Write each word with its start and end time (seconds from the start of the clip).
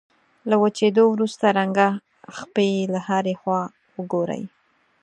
له 0.49 0.55
وچېدو 0.63 1.03
وروسته 1.13 1.45
رنګه 1.59 1.87
خپې 2.37 2.67
له 2.93 2.99
هرې 3.07 3.33
خوا 3.41 3.61
وګورئ. 3.97 4.43